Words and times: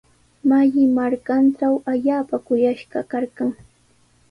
Malli 0.51 0.83
markantraw 0.97 1.75
allaapa 1.93 2.35
kuyashqa 2.47 2.99
karqan. 3.11 3.49